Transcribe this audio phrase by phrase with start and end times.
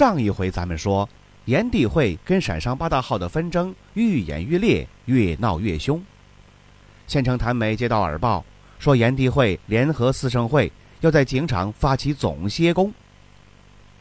[0.00, 1.06] 上一回咱们说，
[1.44, 6.02] 炎帝会跟陕商八大号的纷争愈演愈烈，越闹越凶。
[7.06, 8.42] 县城谭梅接到耳报，
[8.78, 12.90] 说炎帝会联合四圣会要在井场发起总歇工、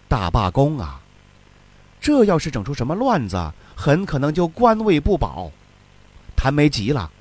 [0.07, 1.01] 大罢工啊！
[1.99, 5.51] 这要是整出什么乱子，很可能就官位不保。
[6.33, 7.11] 谭梅急了，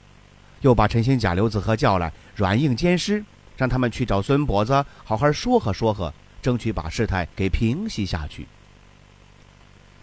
[0.60, 3.24] 又把陈兴、贾刘子和叫来，软硬兼施，
[3.56, 8.46] 让他们去找孙跛子，好好说和说和，争取把事态给平息下去。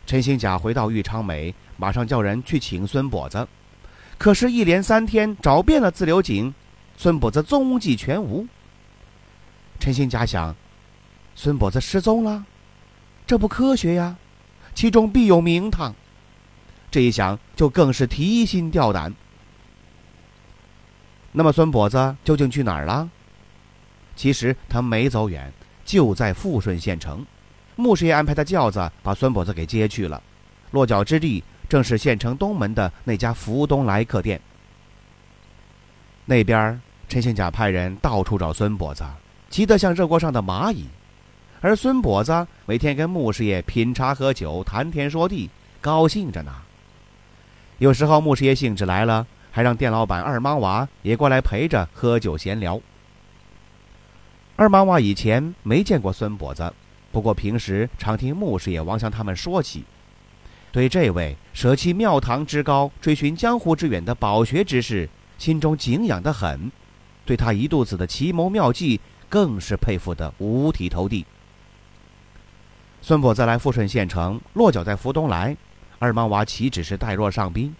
[0.05, 3.48] 陈兴甲回到玉昌美，马上叫人去请孙跛子。
[4.18, 6.54] 可是，一连三天找遍了自流井，
[6.96, 8.48] 孙跛子踪迹全无。
[9.79, 10.55] 陈兴甲想，
[11.35, 12.46] 孙跛子失踪了，
[13.26, 14.16] 这不科学呀，
[14.74, 15.94] 其中必有名堂。
[16.91, 19.13] 这一想，就更是提心吊胆。
[21.32, 23.10] 那么，孙跛子究竟去哪儿了？
[24.16, 25.51] 其实他没走远，
[25.84, 27.26] 就在富顺县城。
[27.76, 30.21] 牧师爷安排的轿子把孙跛子给接去了，
[30.71, 34.40] 落脚之地正是县城东门的那家福东来客店。
[36.26, 39.04] 那边陈兴甲派人到处找孙跛子，
[39.49, 40.85] 急得像热锅上的蚂蚁，
[41.62, 45.49] 而孙跛子每天跟牧师爷品茶喝酒、谈天说地，
[45.82, 46.54] 高兴着呢。
[47.77, 52.79] 有时候牧师爷兴致来了，还让店老板二莽娃也过来陪着喝酒闲聊。
[54.55, 56.73] 二莽娃以前没见过孙跛子。
[57.16, 59.85] 不过平时常听牧师爷王祥他们说起，
[60.70, 65.07] 对这位舍弃庙堂之高、追寻江湖之远的饱学之士，
[65.38, 66.69] 心中敬仰的很，
[67.23, 71.25] 对他一肚子的奇谋妙计更是佩服得五体投地。
[73.01, 75.56] 孙跛子来富顺县城，落脚在福东来，
[76.00, 77.73] 二莽娃岂只是代弱上宾，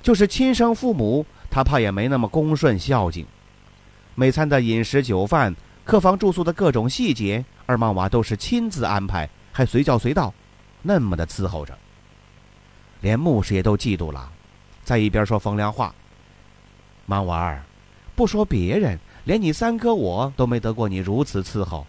[0.00, 3.26] 就是亲生父母，他怕也没那么恭顺孝敬。
[4.14, 5.54] 每餐的饮食酒饭。
[5.88, 10.34] 客房住宿的各种细节，二莽娃都是亲自安排，还随叫随到，
[10.82, 11.78] 那么的伺候着。
[13.00, 14.30] 连牧师也都嫉妒了，
[14.84, 15.94] 在一边说风凉话
[17.08, 17.62] ：“莽娃儿，
[18.14, 21.86] 不说别人，连你三哥我都没得过你如此伺候，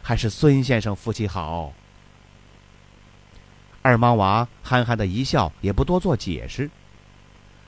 [0.00, 1.74] 还是孙先生福气好。”
[3.82, 6.70] 二莽娃憨憨的一笑，也不多做解释。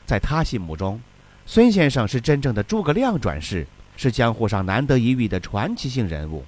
[0.07, 0.99] 在他心目中，
[1.45, 3.67] 孙先生是真正的诸葛亮转世。
[3.99, 6.45] 是江湖上难得一遇的传奇性人物，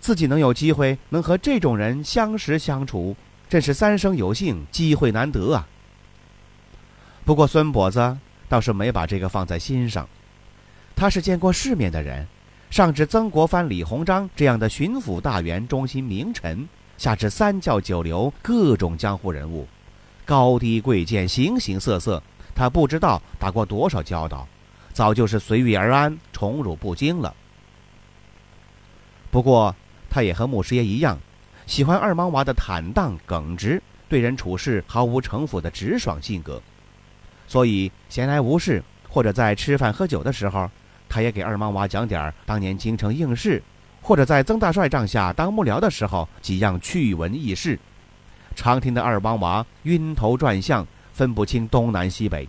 [0.00, 3.16] 自己能有机会能和这种人相识相处，
[3.48, 5.64] 真是三生有幸，机会难得啊。
[7.24, 10.08] 不过孙跛子倒是没把这个放在心上，
[10.96, 12.26] 他是见过世面的人，
[12.68, 16.68] 上至曾国藩、李鸿章这样的巡抚大员、中心名臣，
[16.98, 19.68] 下至三教九流各种江湖人物，
[20.24, 22.20] 高低贵贱、形形色色，
[22.56, 24.48] 他不知道打过多少交道。
[24.92, 27.34] 早就是随遇而安、宠辱不惊了。
[29.30, 29.74] 不过，
[30.10, 31.18] 他也和牧师爷一样，
[31.66, 36.60] 喜欢二莽娃的坦荡耿直、对人处事毫无城府的直爽性格。
[37.46, 40.70] 所以，闲来无事或者在吃饭喝酒的时候，
[41.08, 43.62] 他也给二莽娃讲点当年京城应试，
[44.02, 47.78] 或者在曾大帅帐下当幕僚的时候几样趣闻轶事，
[48.54, 52.46] 常听得二莽娃晕头转向，分不清东南西北。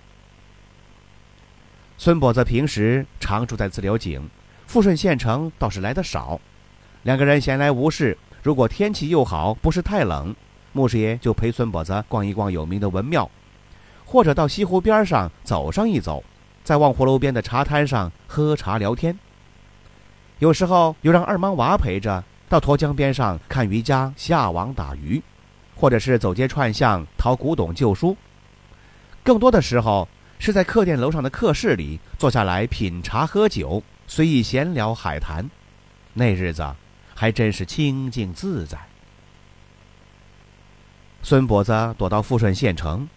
[2.03, 4.29] 孙跛子平时常住在自流井，
[4.67, 6.37] 富顺县城倒是来的少。
[7.03, 10.35] 两个人闲来无事，如果天气又好，不是太冷，
[10.73, 13.31] 牧师爷就陪孙跛子逛一逛有名的文庙，
[14.03, 16.21] 或者到西湖边上走上一走，
[16.61, 19.17] 在望湖楼边的茶摊上喝茶聊天。
[20.39, 25.23] 有时候又让二莽娃陪着到沱江边上看渔家下网打鱼，
[25.73, 28.17] 或者是走街串巷淘古董旧书。
[29.23, 30.05] 更多的时候。
[30.39, 35.49] 是在客店楼上的客室里坐下来品茶喝酒，随意闲聊海谈，
[36.13, 36.69] 那日子
[37.15, 38.77] 还真是清静自在。
[41.21, 43.07] 孙跛子躲到富顺县城，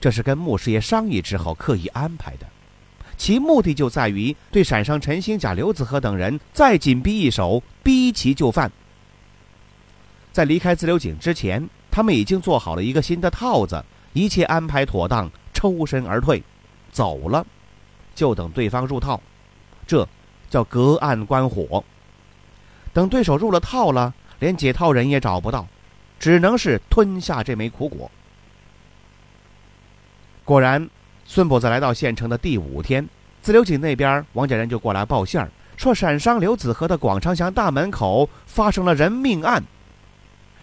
[0.00, 2.46] 这是跟穆师爷商议之后刻意安排的，
[3.18, 8.72] 其目的就在于对陕商陈兴、甲刘子和等人再紧逼一手，逼其就范。
[10.32, 16.42] 在离开自流井之前，他们已经做好了一个新的套子，一切安排妥当，抽身而退。
[16.92, 17.44] 走了，
[18.14, 19.20] 就等对方入套，
[19.86, 20.06] 这
[20.48, 21.82] 叫隔岸观火。
[22.92, 25.66] 等对手入了套了，连解套人也找不到，
[26.20, 28.10] 只能是吞下这枚苦果。
[30.44, 30.88] 果然，
[31.24, 33.08] 孙跛子来到县城的第五天，
[33.40, 39.64] 自流井那边王家人就过来报信儿，说陕商刘子和的广昌祥大门口发生了人命案。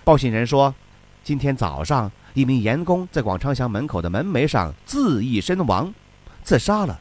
[0.04, 0.75] 报信人说，
[1.24, 5.92] 今天早上一名盐工在广昌祥门口的门楣上自缢身亡，
[6.50, 7.00] 自杀了。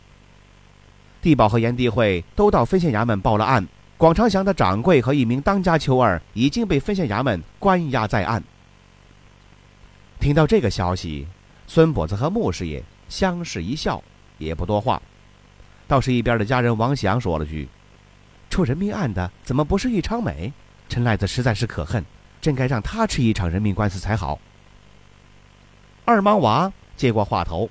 [1.23, 3.67] 地保和盐地会都到分县衙门报了案。
[3.97, 8.45] 广昌祥的掌柜和一名当家囚儿已经被分县衙门关押在案。
[10.21, 11.27] 听到这个消息，
[11.67, 14.05] 孙跛子和穆师爷相视一笑，
[14.37, 15.00] 也不多话。
[15.87, 17.67] 倒是一边的家人王祥说了句
[18.50, 20.53] ：“出人命案的怎么不是玉昌美？
[20.91, 22.05] 陈赖子实在是可恨，
[22.39, 24.39] 真该让他吃一场人命官司才好。”
[26.05, 27.71] 二莽娃接过话头：“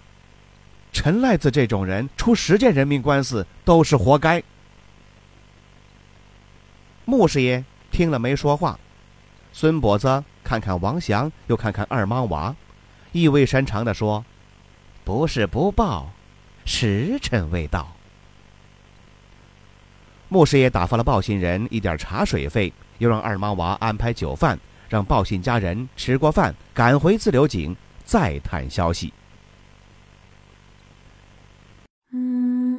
[0.92, 4.42] 陈赖子这种人出十件人命官司都是活该。”
[7.06, 8.78] 穆师爷听了没说话，
[9.54, 12.56] 孙跛子看看王祥，又看看二莽娃，
[13.12, 14.25] 意味深长地说
[15.06, 16.12] ：“不是不报，
[16.66, 17.94] 时辰未到。”
[20.30, 27.74] 穆师爷打发了报信人一点茶水费，又让二莽娃安排酒饭，让报信家人吃过饭，赶回自流井
[28.04, 29.13] 再探消息。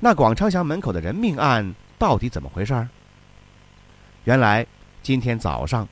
[0.00, 2.88] 那广昌祥门口的人命案到底怎么回事儿？
[4.24, 4.64] 原来
[5.02, 5.88] 今天早上，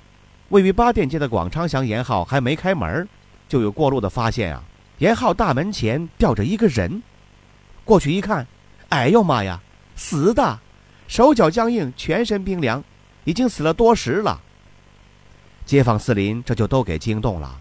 [0.51, 3.09] 位于八店街的广昌祥盐号还没开门，
[3.49, 4.63] 就有过路的发现啊，
[4.99, 7.03] 盐号大门前吊着一个人。
[7.85, 8.47] 过去一看，
[8.91, 9.61] 哎呦妈呀，
[9.97, 10.61] 死的，
[11.09, 12.85] 手脚僵硬，全身冰凉，
[13.25, 14.41] 已经死了多时了。
[15.65, 17.59] 街坊四邻这就都给惊动了，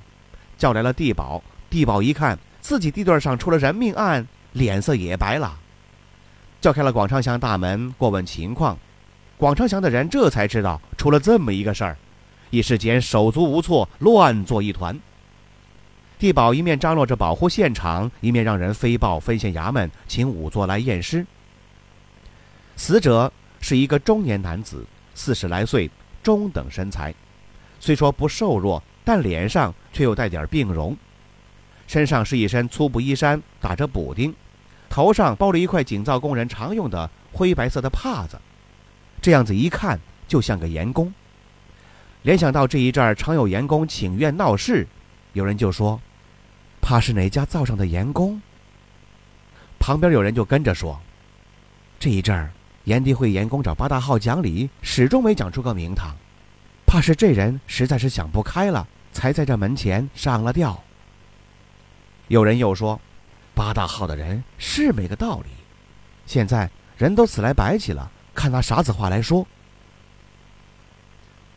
[0.60, 1.42] 叫来了地保。
[1.72, 5.58] 地保一看自己地段上出了人命案，脸色也白了。
[6.60, 8.78] 叫开了广昌祥大门，过问情况。
[9.38, 11.98] 广昌祥的人这才知道出了这么一个事儿，
[12.50, 14.98] 一时间手足无措，乱作一团。
[16.18, 21.26] 地保一面张罗着保护现场，一面让人飞报分县衙门，请仵作来验尸。
[22.78, 25.92] 死者是一个中年男子，四十来岁，
[26.24, 27.14] 中等身材，
[27.80, 30.96] 虽说不瘦弱，但脸上却又带点病容。
[31.86, 34.34] 身上是一身粗布衣衫，打着补丁。
[34.96, 38.40] 头上包着一块井造工人常用的灰白色的帕子，
[39.22, 41.14] 这样子一看就像个盐工。
[42.22, 44.88] 联想到这一阵儿常有盐工请愿闹事，
[45.34, 46.00] 有人就说
[46.80, 48.42] ：“怕是哪家灶上的盐工。”
[49.78, 50.98] 旁边有人就跟着说
[52.00, 52.50] ：“这一阵儿
[52.86, 56.16] 盐帝会盐工找八大号讲理，始终没讲出个名堂，
[56.86, 60.82] 怕是这人实在是想不开了，才在这门前上了吊。”
[62.30, 62.98] 有人又说。
[63.56, 65.50] 八大号的人是没个道理，
[66.26, 69.48] 现在人都死来白起了，看拿啥子话来说？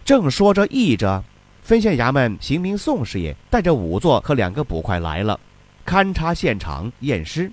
[0.04, 1.22] 正说着议着，
[1.60, 5.38] 分县衙门刑名宋师爷带着仵作和两个捕快来了，
[5.84, 7.52] 勘察现场验尸。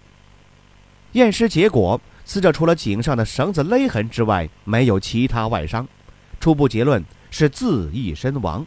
[1.14, 5.88] 验尸结果，死者除了颈上的绳子勒痕之外，没有其他外伤，
[6.40, 8.66] 初步结论是自缢身亡。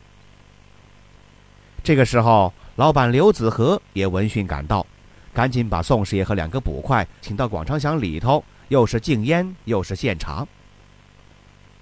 [1.84, 4.84] 这个时候，老板刘子和也闻讯赶到。
[5.32, 10.46] 赶紧把宋师爷和两个捕快请到广昌祥里头，又是敬烟又是献茶。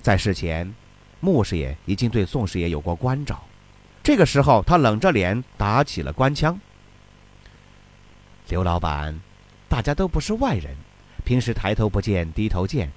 [0.03, 0.73] 在事前，
[1.21, 3.43] 穆师爷已经对宋师爷有过关照，
[4.03, 6.59] 这个时候他冷着脸打起了官腔
[8.49, 9.19] ：“刘老板，
[9.69, 10.77] 大家都不是外人，
[11.25, 12.91] 平时抬头不见低头见。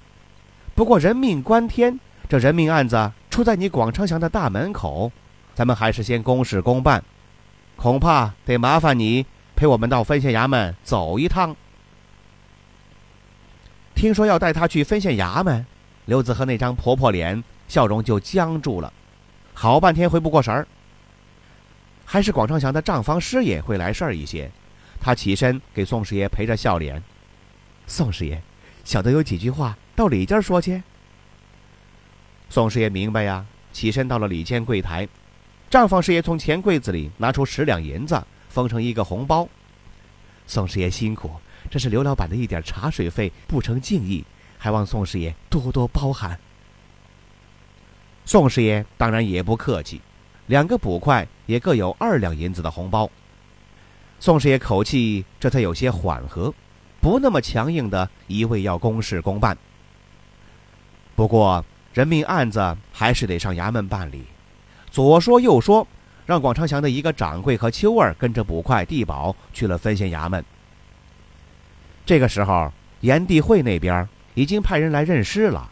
[0.74, 5.10] 不过人命关天，这人命案子出在你广昌祥的大门口，
[5.54, 7.02] 咱们还是先公事公办，
[7.76, 9.24] 恐怕得麻烦你。”
[9.60, 11.54] 陪我们到分县衙门走一趟。
[13.94, 15.66] 听说要带他去分县衙门，
[16.06, 18.90] 刘子和那张婆婆脸笑容就僵住了，
[19.52, 20.66] 好半天回不过神儿。
[22.06, 24.50] 还是广昌祥的账房师爷会来事儿一些，
[24.98, 27.02] 他起身给宋师爷陪着笑脸。
[27.86, 28.40] 宋师爷，
[28.82, 30.82] 小的有几句话到里间说去。
[32.48, 35.06] 宋师爷明白呀，起身到了里间柜台，
[35.68, 38.18] 账房师爷从钱柜子里拿出十两银子。
[38.50, 39.48] 封成一个红包，
[40.46, 41.30] 宋师爷辛苦，
[41.70, 44.24] 这是刘老板的一点茶水费，不成敬意，
[44.58, 46.38] 还望宋师爷多多包涵。
[48.26, 50.00] 宋师爷当然也不客气，
[50.46, 53.08] 两个捕快也各有二两银子的红包。
[54.18, 56.52] 宋师爷口气这才有些缓和，
[57.00, 59.56] 不那么强硬的一味要公事公办。
[61.14, 61.64] 不过
[61.94, 64.24] 人命案子还是得上衙门办理，
[64.90, 65.86] 左说右说，
[66.30, 70.44] 让广昌祥的一个掌柜和秋儿跟着捕快地保去了分县衙门。
[72.06, 75.68] 这个时候，严地会那边已经派人来认尸了，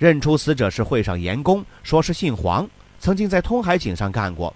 [0.00, 4.52] 认出死者是会上严公，说是姓黄，曾经在通海井上干过。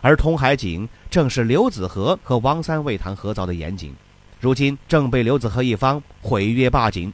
[0.00, 3.94] 而通海井正是刘子和和王三为谈合凿的盐井，
[4.40, 7.12] 如今正被刘子和一方毁约霸井。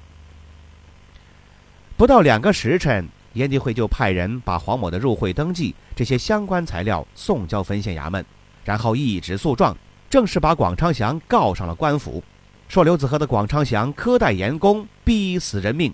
[1.98, 8.24] 不到两个时辰，严地会就派人把黄某的入会登记这些相关材料送交分县衙门，
[8.64, 9.76] 然后一纸诉状，
[10.08, 12.22] 正式把广昌祥告上了官府，
[12.68, 15.92] 说刘子和的广昌祥苛待盐工，逼死人命。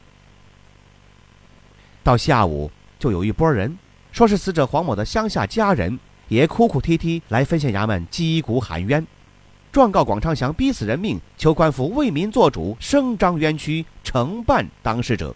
[2.03, 3.79] 到下午，就有一拨人，
[4.13, 5.99] 说是死者黄某的乡下家人。
[6.29, 9.07] 也哭哭啼啼来分县衙门击鼓喊冤，
[9.73, 15.35] 状告广昌祥逼死人命，求官府为民做主，声张冤屈，惩办当事者。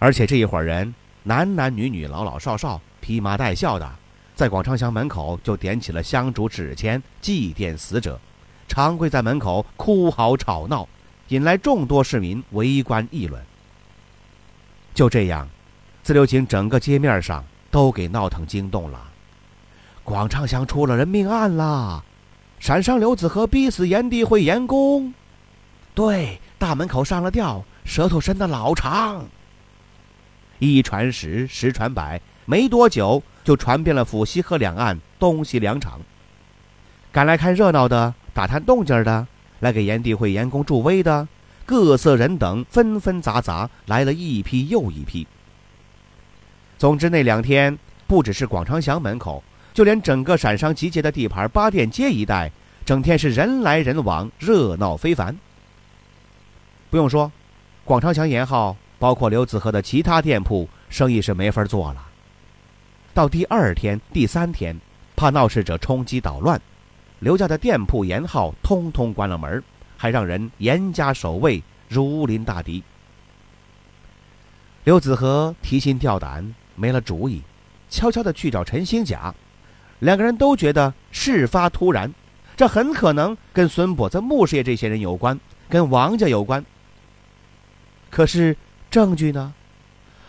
[0.00, 0.92] 而且这一伙人
[1.22, 3.88] 男男女女、老老少少，披麻戴孝的，
[4.34, 8.18] 在广昌祥门口就点起了香烛纸钱，祭奠死者，
[8.66, 10.88] 长跪在门口哭嚎吵闹，
[11.28, 13.40] 引来众多市民围观议论。
[14.94, 15.46] 就这样，
[16.02, 18.98] 自流井整个街面上都给闹腾惊动了。
[20.02, 22.02] 广昌祥出了人命案啦！
[22.58, 25.12] 陕商刘子和逼死炎帝会严公，
[25.94, 29.26] 对，大门口上了吊，舌头伸得老长。
[30.60, 36.00] 一传十，十传百，没多久就传遍了府西河两岸东西两场。
[37.10, 39.26] 赶来看热闹的、打探动静的，
[39.58, 41.26] 来给炎帝会严公助威的，
[41.66, 45.26] 各色人等纷纷杂杂来了一批又一批。
[46.78, 47.76] 总之那两天，
[48.06, 49.42] 不只是广昌祥门口。
[49.72, 52.50] 就连整个陕商集结的地盘八店街一带，
[52.84, 55.34] 整天是人来人往，热闹非凡。
[56.90, 57.30] 不用说，
[57.84, 62.06] 广昌祥沿号，包括刘子和的其他店铺，生意是没法做了。
[63.14, 64.78] 到第二天、第三天，
[65.16, 66.60] 怕闹事者冲击捣乱，
[67.18, 69.64] 刘家的店铺严号通通关了门，
[69.96, 72.84] 还让人严加守卫，如临大敌。
[74.84, 77.40] 刘子和提心吊胆，没了主意，
[77.88, 79.34] 悄悄地去找陈兴甲。
[80.00, 82.12] 两个人都觉得事发突然，
[82.54, 85.40] 这很可能跟孙跛子、穆师爷这些人有关，
[85.70, 86.62] 跟王家有关。
[88.10, 88.56] 可是
[88.90, 89.54] 证据呢？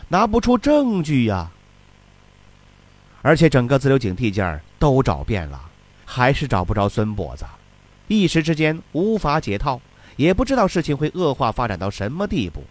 [0.07, 1.49] 拿不出证据呀！
[3.21, 5.69] 而且整个自流井地界儿都找遍了，
[6.05, 7.45] 还是找不着孙跛子，
[8.07, 9.79] 一时之间无法解套，
[10.15, 12.63] 也不知道事情会恶化发展到什么地步。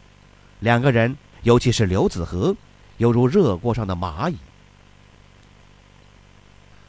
[0.60, 2.54] 两个人，尤其是刘子和，
[2.98, 4.36] 犹如热锅上的蚂蚁。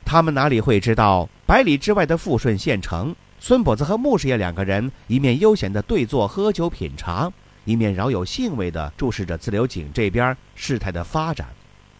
[0.03, 7.31] 他们哪里会知道，百里之外的富顺县城，孙跛子和穆师爷两个人一面悠闲地对坐喝酒品茶，
[7.65, 11.47] 一面饶有兴味地注视着自流井这边事态的发展，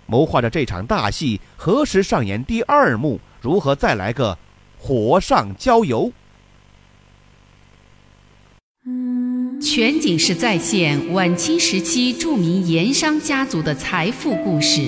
[0.05, 4.37] 谋划着这场大戏何时上演第二幕，如何再来个
[4.79, 6.11] 火上浇油。
[9.61, 14.81] 全景式再现晚清时期著名盐商家族的财富故事，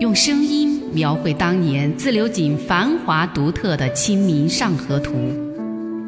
[0.00, 0.76] 用声音。
[0.92, 5.12] 描绘当年自流井繁华独特的《清明上河图》，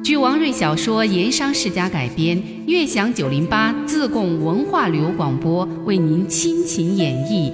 [0.03, 7.53] 据王瑞小说《盐商世家》改编，悦享九零八自贡文化旅游广播为您倾情演绎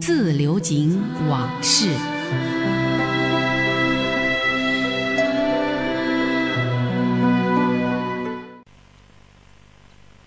[0.00, 1.88] 自流井往事。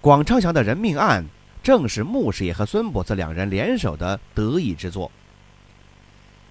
[0.02, 1.24] 广昌祥的人命案，
[1.64, 5.10] 正是穆师爷和孙跛子两人联手的得意之作。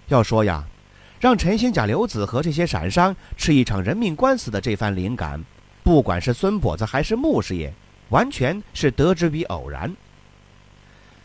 [0.09, 0.65] 要说呀，
[1.21, 5.39] 让陈兴甲、刘子和这些闪商吃一场人命官司的这番灵感，
[5.83, 7.71] 不管是孙跛子还是穆师爷，
[8.09, 9.95] 完全是得之于偶然。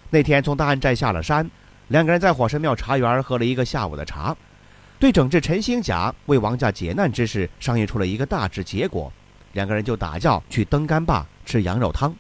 [0.09, 1.49] 那天从大安寨下了山，
[1.87, 4.35] 两个人在火神庙茶园喝了一个下午的茶，
[4.99, 9.09] 对整治陈兴甲为王家解难之事商议出了一个大致结果，
[9.53, 12.13] 两个人就打叫去登干坝吃羊肉汤。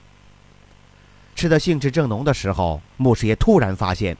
[1.35, 4.15] 吃的兴致正浓的时候，穆师爷突然发现。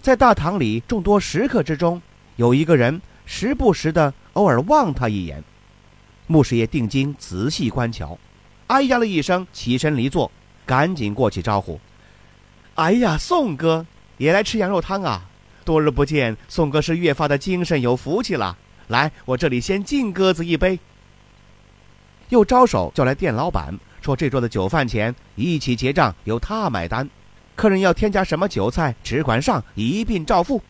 [0.00, 2.00] 在大堂里众多食客之中，
[2.36, 5.42] 有一个人时不时的偶尔望他一眼。
[6.26, 8.18] 穆师爷定睛仔细观瞧，
[8.68, 10.30] 哎呀了一声，起身离座，
[10.64, 11.78] 赶紧过去招呼
[12.76, 13.86] ：“哎呀，宋哥
[14.16, 15.22] 也来吃羊肉汤啊！
[15.64, 18.56] 多日不见，宋哥是越发的精神有福气了。
[18.88, 20.78] 来，我这里先敬鸽子一杯。”
[22.30, 27.08] 又招手叫来店老板，说：“这桌的酒饭钱一起结账，由他买单。”
[27.54, 30.60] 客人要添加什么酒菜，只管上，一并照付。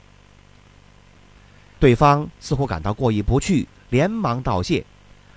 [1.79, 4.85] 对方似乎感到过意不去，连忙道谢，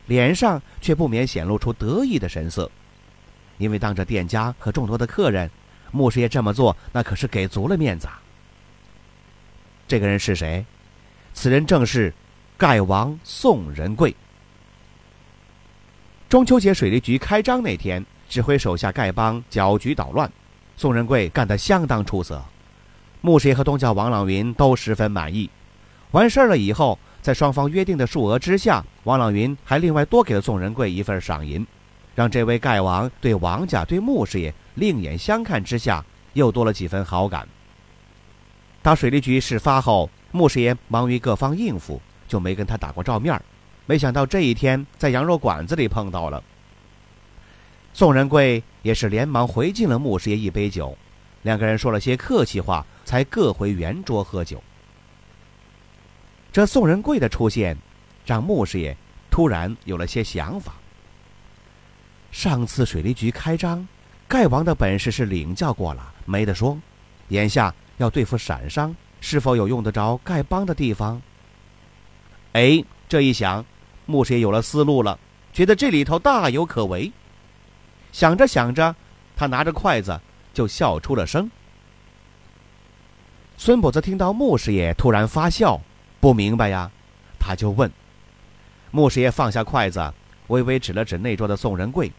[0.06, 2.72] 脸上却不免显露出得意的神色，
[3.58, 5.50] 因为当着店家和众多的客人，
[5.92, 8.08] 穆师爷这么做，那可是给足了面子。
[8.08, 8.22] 啊。
[9.88, 10.66] 这个人是谁？
[11.34, 12.14] 此人正是
[12.58, 14.16] 丐王宋仁贵。
[16.30, 20.32] 中秋节水利局开张那天，指挥手下丐帮搅局捣乱，
[20.76, 22.44] 宋仁贵干得相当出色，
[23.22, 25.50] 穆师爷和东教王朗云都十分满意。
[26.12, 31.66] 完事儿了以后，在双方约定的数额之下，王朗云还另外多给了宋仁贵一份赏银，
[32.16, 37.48] 让这位丐王对王家、对穆师爷另眼相看之下，又多了几分好感。
[38.82, 43.40] 当水利局事发后，穆师爷忙于各方应付，就没跟他打过照面
[43.86, 46.42] 没想到这一天在羊肉馆子里碰到了。
[47.94, 50.98] 宋仁贵也是连忙回敬了穆师爷一杯酒，
[51.42, 54.64] 两个人说了些客气话，才各回圆桌喝酒。
[56.52, 57.78] 这宋仁贵的出现，
[58.26, 58.96] 让穆师爷
[59.30, 60.74] 突然有了些想法。
[62.32, 63.88] 上次水利局开张，
[64.28, 66.78] 丐王的本事是领教过了，没得说。
[67.30, 71.22] 眼下要对付陕商，是否有用得着丐帮的地方？
[72.54, 73.64] 哎，这一想，
[74.06, 75.20] 穆师爷有了思路了，
[75.54, 77.12] 觉得这里头大有可为。
[78.12, 78.96] 想着想着，
[79.36, 80.20] 他拿着筷子
[80.54, 81.50] 就笑出了声。
[83.58, 85.80] 孙跛子听到穆师爷突然发笑。
[86.20, 86.90] 不明白呀，
[87.40, 87.92] 他就问。
[88.92, 90.14] 穆师爷放下筷子，
[90.48, 92.12] 微微指了指那桌的宋仁贵。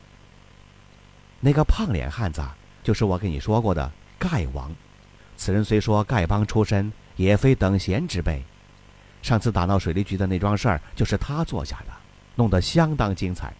[1.40, 2.42] 那个胖脸汉子，
[2.82, 4.74] 就是我跟你说过的丐王。
[5.36, 8.42] 此人虽说丐帮出身，也非等闲之辈。
[9.22, 11.92] 上次打闹水利局的那桩事儿，就是他做下的，
[12.34, 13.52] 弄得相当精彩。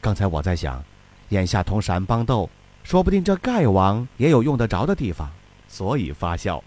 [0.00, 0.82] 刚才我在想，
[1.30, 2.48] 眼下同陕帮斗，
[2.82, 5.30] 说不定这丐王也有用得着的地方，
[5.68, 6.62] 所以发笑。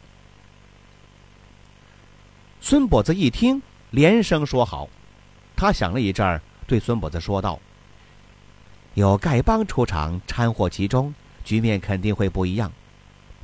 [2.67, 4.89] 孙跛子一听，连声说好。
[5.55, 7.59] 他想了一阵儿，对孙跛子说道
[8.95, 12.71] ：“有丐帮出场掺和其中，局面肯定会不一样。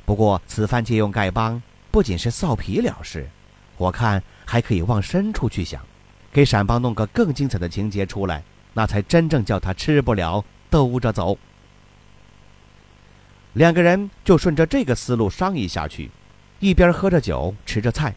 [0.04, 3.30] 不过此番借用丐帮，不仅是臊皮了事，
[3.76, 5.80] 我看还可以往深处去想，
[6.32, 8.42] 给陕帮弄个更精彩的情节出来，
[8.74, 11.38] 那才真正叫他吃不了兜着走。”
[13.54, 16.10] 两个人就顺着这个思路商议下去，
[16.58, 18.12] 一边喝着酒，吃着菜。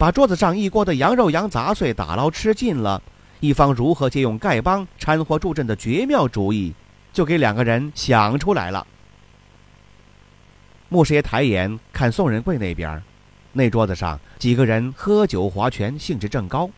[0.00, 3.02] 把桌子上一锅的羊肉、羊杂碎打捞吃尽了，
[3.38, 6.72] 一方如何借用丐帮掺和助阵的绝妙主意，
[7.12, 8.86] 就给两个人想出来了。
[10.88, 13.02] 穆师爷抬眼看宋仁贵那边，
[13.52, 16.70] 那桌子上几个人喝酒划拳，兴致正高。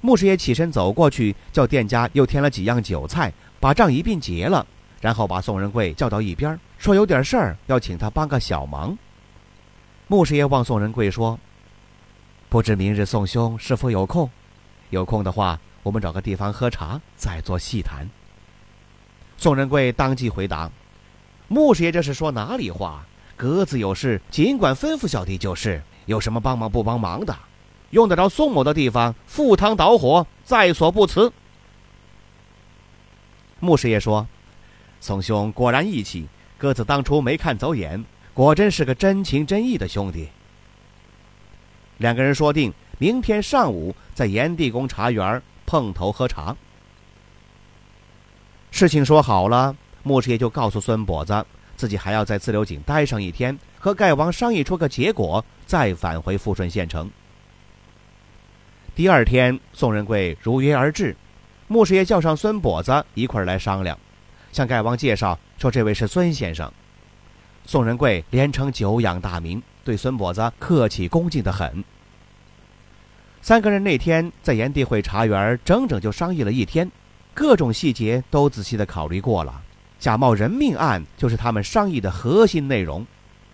[0.00, 4.66] 穆师爷起身走过去，叫店家又添了几样酒菜，把账一并结了，
[5.02, 8.96] 然后把宋仁贵叫到一边，说有点事儿要请他帮个小忙。
[10.06, 11.38] 穆师爷望宋仁贵说。
[12.50, 14.28] 不知明日宋兄是否有空？
[14.90, 18.10] 有空的话，我们找个地方喝茶，再做细谈。
[19.38, 20.68] 宋仁贵当即回答
[21.46, 23.06] ：“穆师爷这是说哪里话？
[23.36, 25.80] 各自有事，尽管吩咐小弟就是。
[26.06, 27.38] 有什么帮忙不帮忙的？
[27.90, 31.32] 用得着宋某的地方，赴汤蹈火，在所不辞。”
[33.60, 34.26] 穆师爷说
[34.98, 36.26] ：“宋兄果然义气，
[36.58, 40.30] 鸽子当初没看走眼，果真是个真情真意的兄弟。”
[42.00, 46.56] 两个人说定，明天上午在炎帝宫茶园碰头喝茶。
[48.70, 51.44] 事情说好了，穆师爷就告诉孙跛子，
[51.76, 57.10] 自己还要在自流井待上一天，和丐王商议出个结果，再返回富顺县城。
[58.94, 61.14] 第二天，宋仁贵如约而至，
[61.68, 63.98] 穆师爷叫上孙跛子一块儿来商量，
[64.52, 66.72] 向丐王介绍说：“这位是孙先生。”
[67.66, 69.62] 宋仁贵连称久仰大名。
[69.84, 71.84] 对孙跛子客气恭敬的很。
[73.42, 76.90] 三个人那天在炎帝会茶园整整就商议了一天，
[77.32, 79.62] 各种细节都仔细的考虑过了。
[79.98, 83.06] 假冒人命案就是他们商议的核心内容，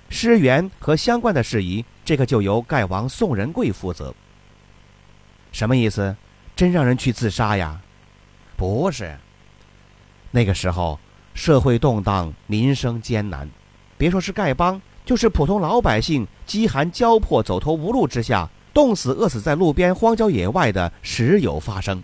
[0.09, 4.15] 尸源和相关的事宜，这个就由丐王宋仁贵负责。
[5.53, 6.17] 什么意思？
[6.55, 7.81] 真让人去自杀呀？
[8.57, 9.17] 不是。
[10.31, 10.99] 那个时候
[11.35, 13.49] 社会动荡，民生艰难，
[13.97, 14.81] 别说是丐帮。
[15.07, 22.03] 就是普通老百姓饥寒交迫、走投无路之下，冻死、饿死在路边荒郊野外的时有发生，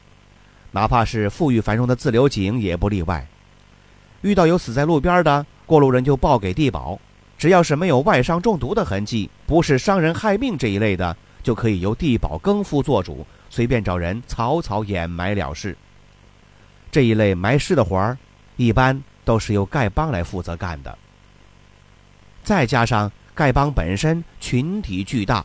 [0.71, 3.27] 哪怕是富裕繁荣的自流井也不例外。
[4.21, 6.97] 遇到有死在路边的，过路人就报给地保，
[7.37, 15.77] 只要是没有外伤中毒的痕迹，不是伤人害命这一类的，就可以由地保更夫做主，随便找人草草掩埋了事。
[16.93, 18.17] 这一类埋尸的活儿，
[18.57, 20.97] 一般都是由丐帮来负责干的。
[22.43, 25.45] 再加上丐帮本身群体巨大，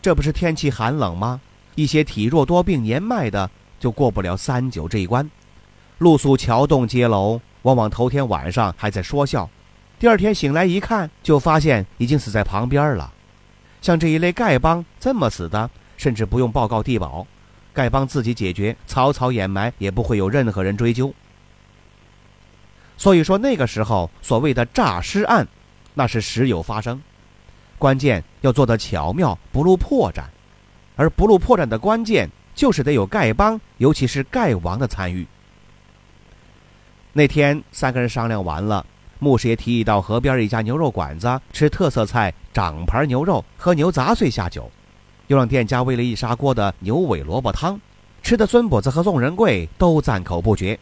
[0.00, 1.40] 这不是天气寒冷吗？
[1.74, 5.30] 一些体弱多病、年迈的就过不了三九这一关。
[5.98, 9.48] 露宿桥洞街楼，往往头天晚上还在说笑，
[9.98, 13.12] 第二天醒来一看，就发现已经死在旁边了。
[13.80, 17.26] 像这一类丐帮这么死的，甚至不用报告地保，
[17.74, 21.12] 丐帮自己解决，草草掩埋，也不会有任何人追究。
[22.96, 25.46] 所以说，那个时候所谓的诈尸案，
[25.98, 27.02] 那是时有发生，
[27.76, 30.22] 关键要做得巧妙，不露破绽。
[30.94, 35.26] 而不露破绽的关键，就是得有丐帮，尤其是丐王的参与。
[37.12, 38.86] 那天三个人商量完了，
[39.18, 44.70] 牧师爷提议到河边一家牛肉馆子吃特色菜掌盘牛肉，喝牛杂碎下酒，
[45.26, 47.80] 又让店家煨了一砂锅的牛尾萝卜汤，
[48.22, 50.78] 吃的孙跛子和宋仁贵都赞口不绝。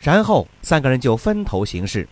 [0.00, 2.06] 然后三个人就分头行事，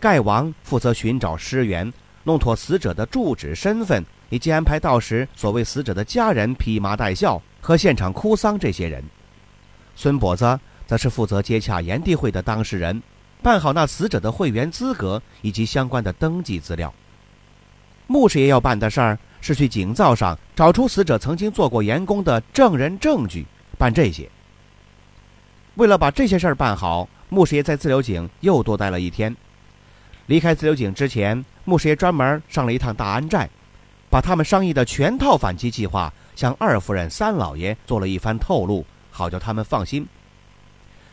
[0.00, 1.92] 丐王负责寻找尸源，
[2.24, 9.02] 弄妥死者的住址、身份，以及安排到时所谓死者的家人披麻戴孝和现场哭丧这些人。
[9.94, 10.58] 孙跛子。
[10.86, 13.02] 则是负责接洽炎帝会的当事人，
[13.42, 16.94] 办好那死者的会员资格以及相关的登记资料。
[18.06, 23.44] 穆师爷要办的事儿是去井灶上找出死者曾经做过盐工的证人证据，
[23.76, 24.30] 办这些。
[25.74, 29.34] 为了把这些事儿办好，穆师爷在自流井又多待了一天。
[30.26, 33.48] 离开自流井之前，穆师爷专门上了一趟大安寨，
[34.10, 40.06] 把他们商议的全套反击计划向二夫人、三老爷做了一番透露，好叫他们放心。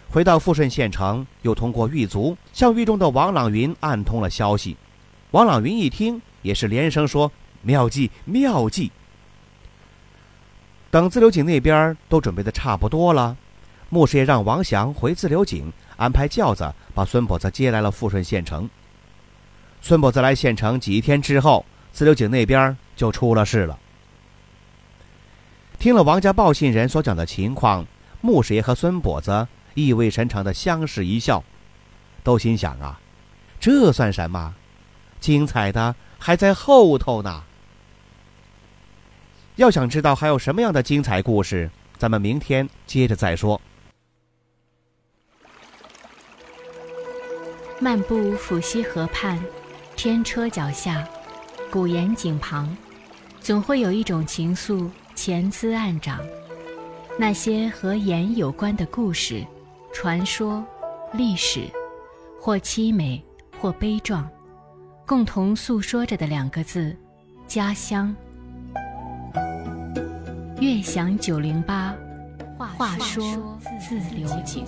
[0.10, 4.78] 回到富顺县城，又通过狱卒向狱中的王朗云暗通了消息。
[5.32, 7.32] 王朗云一听，也是连声说
[7.64, 8.92] ：“妙计，妙计！”
[10.92, 13.36] 等自流井那边都准备的差不多了，
[13.90, 18.70] 牧师爷让王祥回自流井安排轿子，把孙跛子接来了富顺县城。
[19.86, 23.78] 孙跛子来县城几天之后，自流井那边就出了事了。
[25.78, 27.86] 听了王家报信人所讲的情况，
[28.22, 29.46] 穆师爷和孙跛子。
[29.74, 31.44] 意味深长的相视一笑，
[32.24, 33.02] 都心想啊，
[33.60, 34.54] 这算什么？
[35.20, 37.44] 精彩的还在后头呢。
[39.56, 43.60] 要想知道还有什么样的精彩故事，咱们明天接着再说。
[47.80, 49.44] 漫步抚溪河畔，
[50.04, 51.08] 天车脚下，
[51.72, 52.76] 古岩井旁，
[53.40, 56.20] 总会有一种情愫潜滋暗长。
[57.18, 59.42] 那些和盐有关的故事。
[59.94, 60.62] 传说、
[61.14, 61.70] 历史，
[62.38, 63.24] 或凄美，
[63.62, 64.30] 或悲壮，
[65.08, 66.94] 共同诉说着的两个字：
[67.48, 68.14] 家乡。
[70.60, 71.96] 悦享九零八，
[72.58, 74.66] 话说自流井。